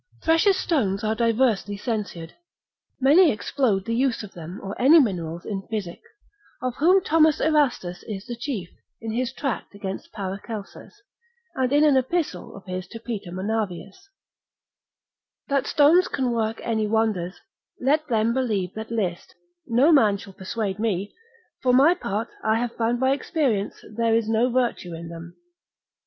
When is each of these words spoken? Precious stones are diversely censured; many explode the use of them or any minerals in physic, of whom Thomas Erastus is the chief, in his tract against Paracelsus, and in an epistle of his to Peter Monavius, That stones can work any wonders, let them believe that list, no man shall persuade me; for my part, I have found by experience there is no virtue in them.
Precious 0.23 0.57
stones 0.57 1.03
are 1.03 1.13
diversely 1.13 1.77
censured; 1.77 2.33
many 2.99 3.31
explode 3.31 3.85
the 3.85 3.93
use 3.93 4.23
of 4.23 4.31
them 4.33 4.59
or 4.63 4.75
any 4.81 4.99
minerals 4.99 5.45
in 5.45 5.61
physic, 5.69 6.01
of 6.59 6.73
whom 6.77 7.03
Thomas 7.03 7.39
Erastus 7.39 8.01
is 8.07 8.25
the 8.25 8.35
chief, 8.35 8.67
in 8.99 9.11
his 9.11 9.31
tract 9.31 9.75
against 9.75 10.11
Paracelsus, 10.11 11.03
and 11.53 11.71
in 11.71 11.83
an 11.83 11.95
epistle 11.97 12.55
of 12.55 12.65
his 12.65 12.87
to 12.87 12.99
Peter 12.99 13.31
Monavius, 13.31 14.09
That 15.49 15.67
stones 15.67 16.07
can 16.07 16.31
work 16.31 16.59
any 16.63 16.87
wonders, 16.87 17.39
let 17.79 18.07
them 18.07 18.33
believe 18.33 18.73
that 18.73 18.89
list, 18.89 19.35
no 19.67 19.91
man 19.91 20.17
shall 20.17 20.33
persuade 20.33 20.79
me; 20.79 21.13
for 21.61 21.73
my 21.73 21.93
part, 21.93 22.29
I 22.43 22.57
have 22.57 22.75
found 22.75 22.99
by 22.99 23.11
experience 23.11 23.85
there 23.95 24.15
is 24.15 24.27
no 24.27 24.49
virtue 24.49 24.95
in 24.95 25.09
them. 25.09 25.35